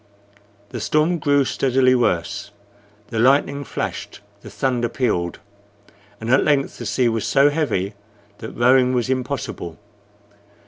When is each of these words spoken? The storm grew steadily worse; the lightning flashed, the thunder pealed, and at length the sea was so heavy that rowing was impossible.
The 0.69 0.79
storm 0.79 1.19
grew 1.19 1.45
steadily 1.45 1.93
worse; 1.93 2.49
the 3.09 3.19
lightning 3.19 3.63
flashed, 3.63 4.19
the 4.41 4.49
thunder 4.49 4.89
pealed, 4.89 5.37
and 6.19 6.31
at 6.31 6.43
length 6.43 6.79
the 6.79 6.87
sea 6.87 7.07
was 7.07 7.23
so 7.23 7.51
heavy 7.51 7.93
that 8.39 8.53
rowing 8.57 8.93
was 8.95 9.11
impossible. 9.11 9.77